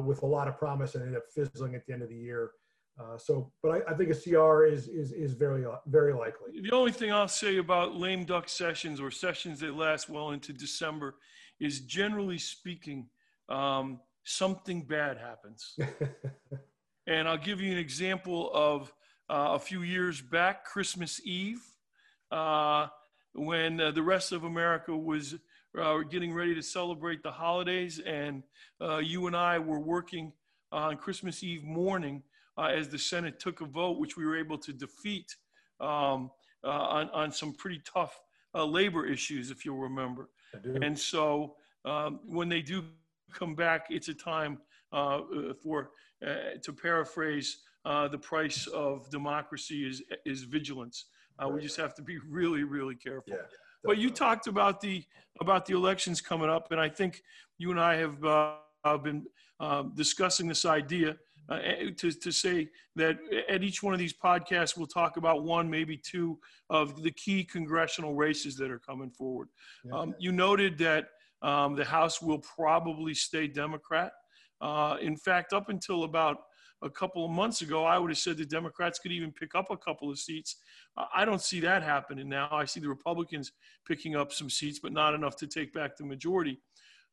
with 0.05 0.23
a 0.23 0.25
lot 0.25 0.47
of 0.47 0.57
promise 0.57 0.95
and 0.95 1.03
end 1.03 1.17
up 1.17 1.23
fizzling 1.33 1.75
at 1.75 1.85
the 1.85 1.93
end 1.93 2.03
of 2.03 2.09
the 2.09 2.15
year. 2.15 2.51
Uh, 2.97 3.17
so, 3.17 3.51
but 3.61 3.71
I, 3.71 3.91
I, 3.91 3.93
think 3.93 4.09
a 4.09 4.15
CR 4.15 4.65
is 4.65 4.87
is 4.87 5.11
is 5.11 5.33
very 5.33 5.65
very 5.87 6.13
likely. 6.13 6.61
The 6.61 6.71
only 6.71 6.93
thing 6.93 7.11
I'll 7.11 7.27
say 7.27 7.57
about 7.57 7.95
lame 7.95 8.23
duck 8.23 8.47
sessions 8.47 9.01
or 9.01 9.11
sessions 9.11 9.59
that 9.59 9.75
last 9.75 10.09
well 10.09 10.31
into 10.31 10.53
December 10.53 11.15
is, 11.59 11.81
generally 11.81 12.37
speaking, 12.37 13.09
um, 13.49 13.99
something 14.23 14.81
bad 14.83 15.17
happens. 15.17 15.77
and 17.07 17.27
I'll 17.27 17.37
give 17.37 17.59
you 17.59 17.71
an 17.71 17.77
example 17.77 18.49
of 18.53 18.93
uh, 19.29 19.49
a 19.51 19.59
few 19.59 19.81
years 19.81 20.21
back, 20.21 20.63
Christmas 20.63 21.19
Eve, 21.25 21.61
uh, 22.31 22.87
when 23.33 23.81
uh, 23.81 23.91
the 23.91 24.03
rest 24.03 24.31
of 24.31 24.45
America 24.45 24.95
was 24.95 25.35
uh, 25.77 25.97
getting 26.09 26.33
ready 26.33 26.55
to 26.55 26.63
celebrate 26.63 27.23
the 27.23 27.31
holidays, 27.31 27.99
and 27.99 28.43
uh, 28.81 28.97
you 28.97 29.27
and 29.27 29.35
I 29.35 29.59
were 29.59 29.79
working 29.79 30.31
on 30.71 30.95
Christmas 30.95 31.43
Eve 31.43 31.63
morning 31.65 32.23
uh, 32.57 32.65
as 32.65 32.89
the 32.89 32.97
Senate 32.97 33.39
took 33.39 33.61
a 33.61 33.65
vote, 33.65 33.99
which 33.99 34.17
we 34.17 34.25
were 34.25 34.37
able 34.37 34.57
to 34.57 34.73
defeat 34.73 35.35
um, 35.79 36.31
uh, 36.63 36.69
on, 36.69 37.09
on 37.09 37.31
some 37.31 37.53
pretty 37.53 37.81
tough 37.85 38.19
uh, 38.53 38.65
labor 38.65 39.05
issues, 39.05 39.51
if 39.51 39.65
you'll 39.65 39.77
remember. 39.77 40.29
And 40.81 40.97
so 40.97 41.55
um, 41.83 42.21
when 42.25 42.47
they 42.47 42.61
do 42.61 42.85
come 43.33 43.55
back, 43.55 43.87
it's 43.89 44.07
a 44.07 44.13
time 44.13 44.59
uh, 44.93 45.21
for, 45.61 45.91
uh, 46.25 46.57
to 46.63 46.71
paraphrase, 46.71 47.57
uh, 47.83 48.07
the 48.07 48.17
price 48.17 48.67
of 48.67 49.09
democracy 49.09 49.85
is, 49.85 50.01
is 50.25 50.43
vigilance. 50.43 51.05
We 51.51 51.61
just 51.61 51.75
have 51.75 51.93
to 51.95 52.01
be 52.01 52.17
really, 52.29 52.63
really 52.63 52.95
careful. 52.95 53.33
Yeah. 53.33 53.47
But 53.83 53.97
you 53.97 54.09
talked 54.09 54.47
about 54.47 54.81
the 54.81 55.03
about 55.41 55.65
the 55.65 55.75
elections 55.75 56.21
coming 56.21 56.49
up, 56.49 56.71
and 56.71 56.79
I 56.79 56.89
think 56.89 57.21
you 57.57 57.71
and 57.71 57.79
I 57.79 57.95
have 57.97 58.23
uh, 58.23 58.97
been 58.97 59.25
uh, 59.59 59.83
discussing 59.93 60.47
this 60.47 60.65
idea 60.65 61.17
uh, 61.49 61.59
eh, 61.63 61.91
to, 61.97 62.11
to 62.11 62.31
say 62.31 62.69
that 62.95 63.17
at 63.49 63.63
each 63.63 63.83
one 63.83 63.93
of 63.93 63.99
these 63.99 64.13
podcasts, 64.13 64.77
we'll 64.77 64.87
talk 64.87 65.17
about 65.17 65.43
one, 65.43 65.69
maybe 65.69 65.97
two 65.97 66.39
of 66.69 67.03
the 67.03 67.11
key 67.11 67.43
congressional 67.43 68.15
races 68.15 68.55
that 68.57 68.71
are 68.71 68.79
coming 68.79 69.11
forward. 69.11 69.49
Um, 69.93 70.15
you 70.19 70.31
noted 70.31 70.77
that 70.79 71.09
um, 71.41 71.75
the 71.75 71.85
House 71.85 72.21
will 72.21 72.39
probably 72.39 73.13
stay 73.13 73.47
Democrat. 73.47 74.11
Uh, 74.61 74.97
in 75.01 75.17
fact, 75.17 75.53
up 75.53 75.69
until 75.69 76.03
about 76.03 76.37
a 76.81 76.89
couple 76.89 77.25
of 77.25 77.31
months 77.31 77.61
ago, 77.61 77.83
I 77.83 77.97
would 77.97 78.11
have 78.11 78.17
said 78.17 78.37
the 78.37 78.45
Democrats 78.45 78.99
could 78.99 79.11
even 79.11 79.31
pick 79.31 79.55
up 79.55 79.69
a 79.69 79.77
couple 79.77 80.09
of 80.09 80.19
seats. 80.19 80.57
I 81.13 81.25
don't 81.25 81.41
see 81.41 81.59
that 81.61 81.83
happening 81.83 82.29
now. 82.29 82.49
I 82.51 82.65
see 82.65 82.79
the 82.79 82.89
Republicans 82.89 83.51
picking 83.87 84.15
up 84.15 84.31
some 84.31 84.49
seats, 84.49 84.79
but 84.79 84.93
not 84.93 85.13
enough 85.13 85.35
to 85.37 85.47
take 85.47 85.73
back 85.73 85.97
the 85.97 86.05
majority. 86.05 86.59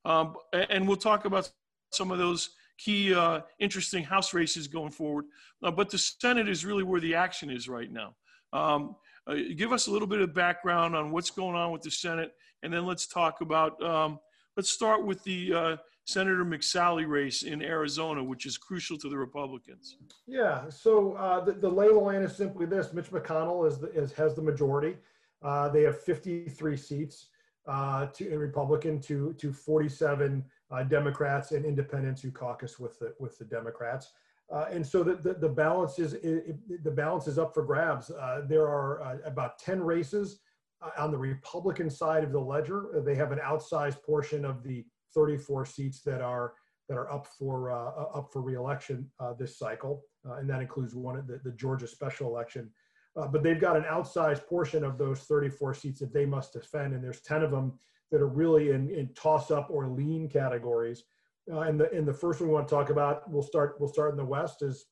Um, 0.05 0.35
and 0.53 0.87
we'll 0.87 0.97
talk 0.97 1.25
about 1.25 1.51
some 1.93 2.11
of 2.11 2.19
those 2.19 2.51
key 2.79 3.15
uh, 3.15 3.41
interesting 3.59 4.05
House 4.05 4.35
races 4.35 4.67
going 4.67 4.91
forward. 4.91 5.27
Uh, 5.63 5.71
but 5.71 5.91
the 5.91 5.99
Senate 5.99 6.49
is 6.49 6.65
really 6.65 6.83
where 6.83 7.01
the 7.01 7.15
action 7.15 7.51
is 7.51 7.69
right 7.69 7.91
now. 7.91 8.15
Um, 8.53 8.97
uh, 9.27 9.37
give 9.57 9.73
us 9.73 9.87
a 9.87 9.91
little 9.91 10.09
bit 10.09 10.21
of 10.21 10.35
background 10.35 10.97
on 10.97 11.11
what's 11.13 11.31
going 11.31 11.55
on 11.55 11.71
with 11.71 11.83
the 11.83 11.91
Senate, 11.91 12.33
and 12.63 12.73
then 12.73 12.87
let's 12.87 13.07
talk 13.07 13.41
about. 13.41 13.83
Um, 13.83 14.19
let's 14.57 14.71
start 14.71 15.07
with 15.07 15.23
the 15.23 15.55
uh, 15.55 15.77
Senator 16.05 16.45
McSally 16.45 17.07
race 17.07 17.43
in 17.43 17.63
Arizona, 17.63 18.23
which 18.23 18.47
is 18.47 18.59
crucial 18.59 18.99
to 18.99 19.09
the 19.09 19.17
Republicans. 19.17 19.97
Yeah. 20.27 20.69
So 20.69 21.13
uh, 21.13 21.45
the, 21.45 21.53
the 21.53 21.69
lay 21.69 21.87
of 21.87 21.95
the 21.95 22.01
land 22.01 22.25
is 22.25 22.37
simply 22.37 22.67
this: 22.67 22.93
Mitch 22.93 23.11
McConnell 23.11 23.67
is, 23.69 23.79
the, 23.79 23.91
is 23.93 24.13
has 24.13 24.35
the 24.35 24.43
majority. 24.43 24.97
Uh, 25.41 25.69
they 25.69 25.83
have 25.83 26.01
53 26.01 26.77
seats 26.77 27.27
to 27.67 28.33
in 28.33 28.39
Republican 28.39 29.01
to 29.01 29.33
to 29.35 29.53
47 29.53 30.45
uh, 30.71 30.83
Democrats 30.85 31.53
and 31.53 31.65
independents 31.65 32.23
who 32.23 32.31
caucus 32.31 32.79
with 32.79 32.99
the 32.99 33.15
with 33.19 33.39
the 33.39 33.45
Democrats. 33.45 34.13
Uh, 34.53 34.67
and 34.71 34.87
so 34.87 35.03
the, 35.03 35.15
the, 35.15 35.35
the 35.35 35.49
balance 35.49 35.99
is 35.99 36.15
it, 36.15 36.59
it, 36.69 36.85
the 36.85 36.91
balance 36.91 37.27
is 37.27 37.39
up 37.39 37.55
for 37.55 37.63
grabs. 37.65 38.11
Uh, 38.11 38.43
there 38.47 38.67
are 38.67 39.03
uh, 39.03 39.17
about 39.25 39.59
10 39.59 39.83
races 39.83 40.41
uh, 40.83 40.91
on 40.99 41.11
the 41.11 41.17
Republican 41.17 41.89
side 41.89 42.23
of 42.23 42.33
the 42.33 42.41
ledger. 42.41 43.03
They 43.05 43.15
have 43.15 43.33
an 43.33 43.39
outsized 43.39 44.03
portion 44.03 44.45
of 44.45 44.63
the 44.63 44.85
34 45.15 45.65
seats 45.67 46.03
that 46.03 46.21
are 46.21 46.55
that 46.89 46.99
are 46.99 47.11
up 47.11 47.27
for 47.39 47.71
uh, 47.71 48.19
up 48.19 48.31
for 48.33 48.43
reelection 48.43 49.11
this 49.39 49.59
cycle, 49.59 50.03
and 50.25 50.51
that 50.51 50.61
includes 50.61 50.95
one 50.95 51.25
the, 51.27 51.41
the 51.45 51.57
Georgia 51.57 51.87
special 51.87 52.29
election. 52.29 52.71
But 53.15 53.43
they've 53.43 53.61
got 53.61 53.77
an 53.77 53.85
outsized 53.85 54.47
portion 54.47 54.85
of 54.85 54.99
those 54.99 55.21
34 55.21 55.75
seats 55.75 56.01
that 56.01 56.13
they 56.13 56.25
must 56.25 56.53
defend, 56.53 56.95
and 56.95 57.05
there's 57.05 57.21
10 57.21 57.43
of 57.43 57.51
them 57.51 57.79
that 58.11 58.21
are 58.21 58.29
really 58.29 58.71
in, 58.71 58.91
in 58.91 59.09
toss 59.15 59.51
up 59.51 59.69
or 59.71 59.89
lean 59.89 60.29
categories. 60.29 61.05
Uh, 61.51 61.61
and 61.61 61.81
the 61.81 61.91
and 61.91 62.07
the 62.07 62.13
first 62.13 62.41
one 62.41 62.49
we 62.49 62.55
want 62.55 62.69
to 62.69 62.75
talk 62.75 62.91
about, 62.91 63.29
we'll 63.29 63.43
start 63.43 63.75
we'll 63.81 63.93
start 63.93 64.13
in 64.13 64.17
the 64.17 64.25
West 64.25 64.63
is 64.63 64.87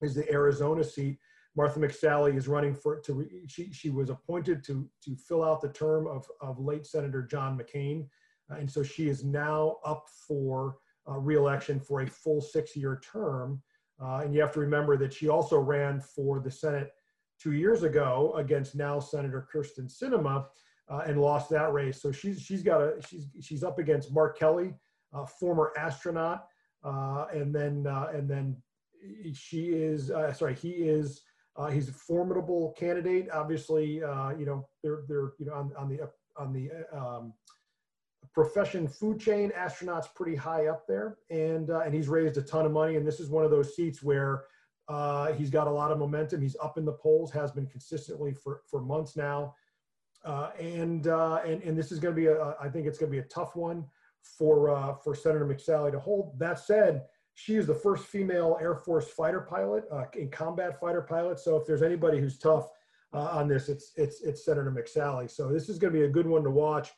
is 0.00 0.14
the 0.14 0.30
Arizona 0.32 0.82
seat. 0.82 1.18
Martha 1.54 1.78
McSally 1.80 2.36
is 2.36 2.48
running 2.48 2.74
for 2.74 3.00
to 3.00 3.14
re, 3.14 3.44
she 3.46 3.70
she 3.72 3.90
was 3.90 4.08
appointed 4.08 4.64
to 4.64 4.88
to 5.04 5.16
fill 5.16 5.44
out 5.44 5.60
the 5.60 5.68
term 5.68 6.06
of 6.06 6.26
of 6.40 6.58
late 6.58 6.86
Senator 6.86 7.22
John 7.22 7.58
McCain, 7.58 8.08
uh, 8.50 8.54
and 8.54 8.70
so 8.70 8.82
she 8.82 9.08
is 9.08 9.22
now 9.22 9.76
up 9.84 10.06
for 10.26 10.76
uh, 11.08 11.18
reelection 11.18 11.78
for 11.78 12.00
a 12.00 12.06
full 12.06 12.40
six 12.40 12.74
year 12.74 13.00
term. 13.04 13.62
Uh, 14.02 14.20
and 14.24 14.34
you 14.34 14.40
have 14.40 14.52
to 14.52 14.60
remember 14.60 14.96
that 14.96 15.12
she 15.12 15.28
also 15.28 15.58
ran 15.58 16.00
for 16.00 16.40
the 16.40 16.50
Senate 16.50 16.92
two 17.40 17.52
years 17.52 17.82
ago 17.82 18.32
against 18.36 18.74
now 18.74 18.98
Senator 18.98 19.48
Kyrsten 19.52 19.90
Sinema 19.90 20.46
uh, 20.88 21.02
and 21.06 21.20
lost 21.20 21.50
that 21.50 21.72
race. 21.72 22.00
So 22.00 22.12
she's 22.12 22.40
she's 22.40 22.62
got 22.62 22.80
a 22.80 22.94
she's 23.06 23.28
she's 23.40 23.64
up 23.64 23.78
against 23.78 24.12
Mark 24.12 24.38
Kelly, 24.38 24.74
uh, 25.12 25.26
former 25.26 25.72
astronaut, 25.76 26.46
uh, 26.84 27.26
and 27.32 27.54
then 27.54 27.86
uh, 27.86 28.08
and 28.14 28.28
then 28.28 28.56
she 29.34 29.68
is 29.70 30.10
uh, 30.10 30.32
sorry 30.32 30.54
he 30.54 30.70
is 30.70 31.22
uh, 31.56 31.68
he's 31.68 31.88
a 31.88 31.92
formidable 31.92 32.74
candidate. 32.78 33.28
Obviously, 33.32 33.94
you 33.94 34.46
know 34.46 34.68
they're 34.82 35.02
they're 35.08 35.32
you 35.38 35.46
know 35.46 35.54
on, 35.54 35.72
on 35.76 35.88
the 35.88 36.08
on 36.36 36.52
the 36.52 36.70
um, 36.96 37.32
profession 38.32 38.86
food 38.86 39.18
chain 39.18 39.50
astronauts 39.58 40.06
pretty 40.14 40.36
high 40.36 40.66
up 40.66 40.86
there, 40.86 41.18
and 41.30 41.70
and 41.70 41.94
he's 41.94 42.08
raised 42.08 42.36
a 42.36 42.42
ton 42.42 42.66
of 42.66 42.72
money. 42.72 42.96
And 42.96 43.06
this 43.06 43.20
is 43.20 43.28
one 43.28 43.44
of 43.44 43.50
those 43.50 43.74
seats 43.74 44.02
where. 44.02 44.44
He's 45.36 45.50
got 45.50 45.66
a 45.66 45.70
lot 45.70 45.90
of 45.90 45.98
momentum. 45.98 46.40
He's 46.40 46.56
up 46.62 46.78
in 46.78 46.84
the 46.84 46.92
polls, 46.92 47.30
has 47.32 47.52
been 47.52 47.66
consistently 47.66 48.34
for, 48.34 48.62
for 48.70 48.80
months 48.80 49.16
now. 49.16 49.54
Uh, 50.24 50.50
and, 50.58 51.06
uh, 51.06 51.40
and 51.46 51.62
and 51.62 51.78
this 51.78 51.92
is 51.92 52.00
going 52.00 52.12
to 52.12 52.20
be 52.20 52.26
a 52.26 52.56
I 52.60 52.68
think 52.68 52.86
it's 52.86 52.98
going 52.98 53.12
to 53.12 53.16
be 53.16 53.24
a 53.24 53.28
tough 53.28 53.54
one 53.54 53.84
for 54.38 54.70
uh, 54.70 54.94
for 54.94 55.14
Senator 55.14 55.46
McSally 55.46 55.92
to 55.92 56.00
hold. 56.00 56.36
That 56.38 56.58
said, 56.58 57.04
she 57.34 57.56
is 57.56 57.66
the 57.66 57.74
first 57.74 58.06
female 58.06 58.58
Air 58.60 58.74
Force 58.74 59.06
fighter 59.06 59.40
pilot, 59.40 59.84
uh, 59.92 60.04
in 60.14 60.30
combat 60.30 60.80
fighter 60.80 61.02
pilot. 61.02 61.38
So 61.38 61.56
if 61.56 61.66
there's 61.66 61.82
anybody 61.82 62.18
who's 62.18 62.38
tough 62.38 62.68
uh, 63.12 63.28
on 63.32 63.46
this, 63.46 63.68
it's 63.68 63.92
it's 63.96 64.22
it's 64.22 64.44
Senator 64.44 64.72
McSally. 64.72 65.30
So 65.30 65.52
this 65.52 65.68
is 65.68 65.78
going 65.78 65.92
to 65.92 65.98
be 65.98 66.06
a 66.06 66.10
good 66.10 66.26
one 66.26 66.42
to 66.42 66.50
watch. 66.50 66.90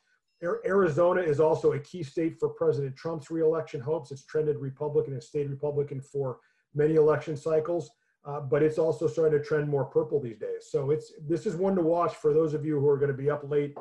Arizona 0.65 1.21
is 1.21 1.41
also 1.41 1.73
a 1.73 1.81
key 1.81 2.05
state 2.05 2.39
for 2.39 2.51
President 2.51 2.95
Trump's 2.97 3.29
reelection 3.29 3.81
hopes. 3.81 4.13
It's 4.13 4.25
trended 4.25 4.57
Republican 4.59 5.15
and 5.15 5.23
stayed 5.23 5.51
Republican 5.51 6.01
for 6.01 6.39
many 6.79 6.95
election 6.95 7.37
cycles 7.37 7.91
uh, 8.29 8.41
but 8.41 8.63
it's 8.63 8.79
also 8.79 9.07
starting 9.07 9.39
to 9.39 9.45
trend 9.45 9.69
more 9.69 9.87
purple 9.87 10.21
these 10.21 10.39
days. 10.39 10.69
So 10.71 10.91
it's 10.91 11.13
this 11.27 11.47
is 11.47 11.57
one 11.57 11.75
to 11.77 11.83
watch 11.83 12.17
for 12.17 12.35
those 12.35 12.53
of 12.53 12.65
you 12.65 12.79
who 12.79 12.87
are 12.89 12.99
going 12.99 13.11
to 13.11 13.17
be 13.17 13.31
up 13.31 13.49
late 13.49 13.75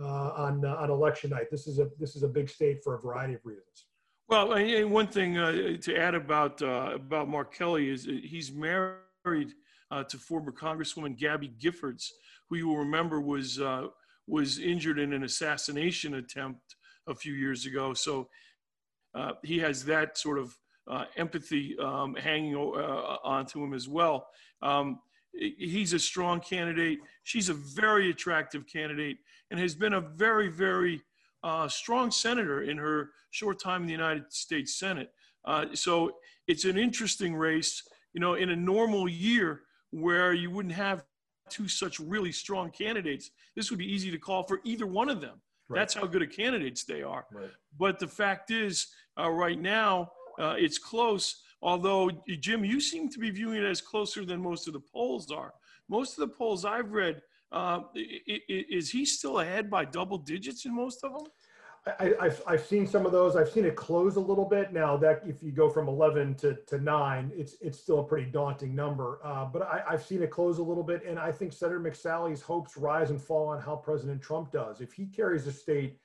uh, 0.00 0.30
on 0.36 0.64
uh, 0.64 0.76
on 0.76 0.90
election 0.90 1.30
night. 1.30 1.50
This 1.50 1.66
is 1.66 1.78
a 1.78 1.90
this 1.98 2.16
is 2.16 2.22
a 2.22 2.28
big 2.28 2.48
state 2.48 2.82
for 2.82 2.94
a 2.94 3.00
variety 3.00 3.34
of 3.34 3.40
reasons. 3.44 3.86
Well, 4.28 4.54
and 4.54 4.90
one 4.90 5.08
thing 5.08 5.36
uh, 5.36 5.76
to 5.82 5.96
add 5.96 6.14
about 6.14 6.62
uh, 6.62 6.92
about 6.94 7.28
Mark 7.28 7.52
Kelly 7.54 7.90
is 7.90 8.04
he's 8.04 8.52
married 8.52 9.52
to 10.08 10.16
former 10.18 10.52
Congresswoman 10.52 11.18
Gabby 11.18 11.52
Giffords, 11.60 12.06
who 12.48 12.56
you 12.56 12.68
will 12.68 12.78
remember 12.78 13.20
was 13.20 13.60
was 14.26 14.58
injured 14.58 14.98
in 14.98 15.12
an 15.12 15.24
assassination 15.24 16.14
attempt 16.14 16.76
a 17.08 17.14
few 17.14 17.34
years 17.34 17.66
ago. 17.66 17.92
So 17.92 18.28
he 19.42 19.58
has 19.58 19.84
that 19.86 20.16
sort 20.16 20.38
of 20.38 20.56
uh, 20.88 21.04
empathy 21.16 21.76
um, 21.78 22.14
hanging 22.14 22.54
uh, 22.56 23.16
onto 23.24 23.62
him 23.62 23.74
as 23.74 23.88
well. 23.88 24.28
Um, 24.62 25.00
he's 25.32 25.92
a 25.92 25.98
strong 25.98 26.40
candidate. 26.40 26.98
She's 27.24 27.48
a 27.48 27.54
very 27.54 28.10
attractive 28.10 28.66
candidate 28.66 29.18
and 29.50 29.60
has 29.60 29.74
been 29.74 29.94
a 29.94 30.00
very, 30.00 30.48
very 30.48 31.02
uh, 31.42 31.68
strong 31.68 32.10
senator 32.10 32.62
in 32.62 32.76
her 32.76 33.10
short 33.30 33.60
time 33.60 33.82
in 33.82 33.86
the 33.86 33.92
United 33.92 34.32
States 34.32 34.78
Senate. 34.78 35.10
Uh, 35.44 35.66
so 35.72 36.12
it's 36.46 36.64
an 36.64 36.76
interesting 36.76 37.34
race. 37.34 37.82
You 38.12 38.20
know, 38.20 38.34
in 38.34 38.50
a 38.50 38.56
normal 38.56 39.08
year 39.08 39.62
where 39.90 40.32
you 40.32 40.50
wouldn't 40.50 40.74
have 40.74 41.04
two 41.48 41.68
such 41.68 41.98
really 42.00 42.32
strong 42.32 42.70
candidates, 42.70 43.30
this 43.56 43.70
would 43.70 43.78
be 43.78 43.92
easy 43.92 44.10
to 44.10 44.18
call 44.18 44.42
for 44.42 44.60
either 44.64 44.86
one 44.86 45.08
of 45.08 45.20
them. 45.20 45.40
Right. 45.68 45.78
That's 45.78 45.94
how 45.94 46.06
good 46.06 46.22
of 46.22 46.30
candidates 46.30 46.84
they 46.84 47.02
are. 47.02 47.26
Right. 47.32 47.50
But 47.78 47.98
the 48.00 48.08
fact 48.08 48.50
is, 48.50 48.88
uh, 49.18 49.30
right 49.30 49.60
now, 49.60 50.10
uh, 50.38 50.54
it's 50.58 50.78
close, 50.78 51.42
although, 51.62 52.10
Jim, 52.40 52.64
you 52.64 52.80
seem 52.80 53.08
to 53.10 53.18
be 53.18 53.30
viewing 53.30 53.62
it 53.62 53.66
as 53.66 53.80
closer 53.80 54.24
than 54.24 54.40
most 54.40 54.66
of 54.66 54.72
the 54.74 54.80
polls 54.80 55.30
are. 55.30 55.54
Most 55.88 56.18
of 56.18 56.28
the 56.28 56.34
polls 56.34 56.64
I've 56.64 56.92
read 56.92 57.22
Uh, 57.52 57.80
is 57.96 58.90
he 58.90 59.04
still 59.04 59.40
ahead 59.40 59.68
by 59.68 59.84
double 59.84 60.18
digits 60.18 60.66
in 60.66 60.74
most 60.74 61.02
of 61.02 61.12
them? 61.12 61.26
I, 61.98 62.14
I've, 62.20 62.42
I've 62.46 62.64
seen 62.64 62.86
some 62.86 63.06
of 63.06 63.12
those. 63.12 63.36
I've 63.36 63.48
seen 63.48 63.64
it 63.64 63.74
close 63.74 64.16
a 64.16 64.20
little 64.20 64.44
bit. 64.44 64.72
Now 64.72 64.96
that 64.98 65.22
if 65.26 65.42
you 65.42 65.50
go 65.50 65.68
from 65.68 65.88
11 65.88 66.34
to, 66.36 66.54
to 66.66 66.78
nine, 66.78 67.32
it's, 67.34 67.56
it's 67.60 67.80
still 67.80 68.00
a 68.00 68.04
pretty 68.04 68.30
daunting 68.30 68.74
number. 68.74 69.18
Uh, 69.24 69.46
but 69.46 69.62
I, 69.62 69.82
I've 69.88 70.04
seen 70.04 70.22
it 70.22 70.30
close 70.30 70.58
a 70.58 70.62
little 70.62 70.84
bit. 70.84 71.04
And 71.06 71.18
I 71.18 71.32
think 71.32 71.52
Senator 71.52 71.80
McSally's 71.80 72.42
hopes 72.42 72.76
rise 72.76 73.10
and 73.10 73.20
fall 73.20 73.48
on 73.48 73.60
how 73.60 73.76
President 73.76 74.20
Trump 74.20 74.52
does. 74.52 74.80
If 74.80 74.92
he 74.92 75.06
carries 75.06 75.44
the 75.46 75.52
state 75.52 75.98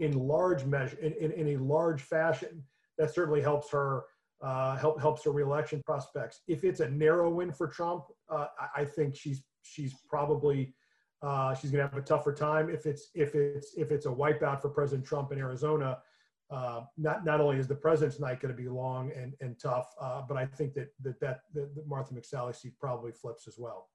in 0.00 0.12
large 0.18 0.64
measure, 0.64 0.98
in, 0.98 1.12
in, 1.12 1.30
in 1.32 1.48
a 1.48 1.56
large 1.62 2.02
fashion, 2.02 2.64
that 3.00 3.14
certainly 3.14 3.40
helps 3.40 3.70
her, 3.70 4.04
uh, 4.42 4.76
help, 4.76 5.00
helps 5.00 5.24
her 5.24 5.32
reelection 5.32 5.82
prospects. 5.84 6.42
If 6.46 6.64
it's 6.64 6.80
a 6.80 6.90
narrow 6.90 7.30
win 7.30 7.50
for 7.50 7.66
Trump, 7.66 8.04
uh, 8.28 8.46
I, 8.60 8.82
I 8.82 8.84
think 8.84 9.16
she's, 9.16 9.42
she's 9.62 9.94
probably, 10.08 10.74
uh, 11.22 11.54
she's 11.54 11.70
going 11.70 11.82
to 11.82 11.88
have 11.88 12.02
a 12.02 12.06
tougher 12.06 12.32
time 12.32 12.70
if 12.70 12.86
it's 12.86 13.10
if 13.14 13.34
it's 13.34 13.74
if 13.76 13.90
it's 13.90 14.06
a 14.06 14.08
wipeout 14.08 14.62
for 14.62 14.70
President 14.70 15.06
Trump 15.06 15.32
in 15.32 15.38
Arizona. 15.38 15.98
Uh, 16.50 16.80
not 16.96 17.24
not 17.24 17.40
only 17.40 17.58
is 17.58 17.68
the 17.68 17.74
president's 17.74 18.18
night 18.18 18.40
going 18.40 18.54
to 18.54 18.60
be 18.60 18.68
long 18.68 19.12
and 19.12 19.34
and 19.40 19.58
tough, 19.60 19.88
uh, 20.00 20.22
but 20.26 20.36
I 20.36 20.46
think 20.46 20.74
that 20.74 20.88
that 21.02 21.20
that, 21.20 21.40
that, 21.54 21.86
Martha 21.86 22.14
McSally 22.14 22.54
seat 22.54 22.72
probably 22.80 23.12
flips 23.12 23.46
as 23.46 23.56
well. 23.58 23.88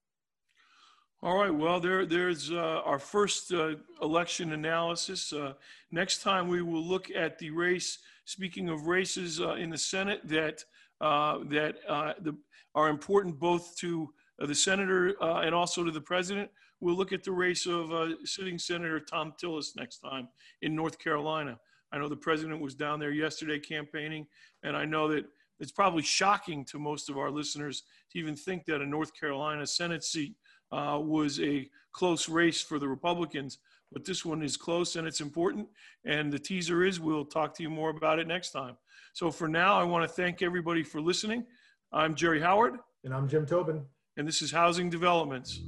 All 1.22 1.38
right. 1.38 1.54
Well, 1.54 1.80
there, 1.80 2.06
there's 2.06 2.52
uh, 2.52 2.82
our 2.86 3.00
first 3.00 3.52
uh, 3.52 3.76
election 4.02 4.54
analysis. 4.54 5.34
Uh, 5.34 5.54
next 5.92 6.22
time 6.22 6.48
we 6.48 6.62
will 6.62 6.84
look 6.84 7.10
at 7.10 7.40
the 7.40 7.50
race. 7.50 7.98
Speaking 8.26 8.70
of 8.70 8.88
races 8.88 9.40
uh, 9.40 9.54
in 9.54 9.70
the 9.70 9.78
Senate 9.78 10.22
that 10.26 10.64
uh, 11.02 11.40
that 11.46 11.76
uh, 11.88 12.14
the, 12.22 12.36
are 12.74 12.90
important 12.90 13.40
both 13.40 13.76
to 13.78 14.10
the 14.40 14.56
senator 14.56 15.16
and 15.22 15.56
also 15.56 15.84
to 15.84 15.92
the 15.92 16.02
president. 16.02 16.50
We'll 16.82 16.96
look 16.96 17.14
at 17.14 17.24
the 17.24 17.32
race 17.32 17.66
of 17.66 17.92
sitting 18.26 18.60
Senator 18.60 19.00
Thom 19.00 19.34
Tillis 19.42 19.78
next 19.78 20.00
time 20.00 20.28
in 20.62 20.76
North 20.76 21.00
Carolina. 21.00 21.58
I 21.92 21.98
know 21.98 22.10
the 22.10 22.18
president 22.18 22.60
was 22.60 22.76
down 22.76 23.00
there 23.00 23.12
yesterday 23.12 23.60
campaigning, 23.60 24.28
and 24.64 24.76
I 24.76 24.84
know 24.84 25.08
that 25.08 25.26
it's 25.60 25.72
probably 25.72 26.04
shocking 26.04 26.66
to 26.66 26.80
most 26.80 27.10
of 27.10 27.18
our 27.18 27.32
listeners 27.32 27.84
to 28.12 28.20
even 28.20 28.36
think 28.36 28.66
that 28.66 28.82
a 28.82 28.86
North 28.86 29.18
Carolina 29.18 29.66
Senate 29.66 30.04
seat 30.04 30.36
uh, 30.72 31.00
was 31.02 31.40
a 31.40 31.70
close 31.94 32.28
race 32.28 32.62
for 32.62 32.80
the 32.80 32.88
Republicans. 32.88 33.60
But 33.92 34.06
this 34.06 34.26
one 34.26 34.42
is 34.44 34.58
close 34.58 34.96
and 34.96 35.08
it's 35.08 35.22
important. 35.22 35.68
And 36.06 36.32
the 36.32 36.40
teaser 36.40 36.84
is 36.84 37.00
we'll 37.00 37.26
talk 37.26 37.54
to 37.56 37.64
you 37.64 37.70
more 37.70 37.90
about 37.90 38.20
it 38.20 38.28
next 38.28 38.52
time. 38.52 38.78
So 39.14 39.32
for 39.32 39.48
now, 39.48 39.80
I 39.80 39.84
want 39.84 40.04
to 40.04 40.14
thank 40.14 40.42
everybody 40.42 40.84
for 40.84 41.00
listening. 41.00 41.46
I'm 41.92 42.16
Jerry 42.16 42.42
Howard. 42.42 42.78
And 43.04 43.14
I'm 43.14 43.28
Jim 43.28 43.46
Tobin. 43.46 43.86
And 44.18 44.28
this 44.28 44.42
is 44.42 44.52
Housing 44.52 44.90
Developments. 44.90 45.62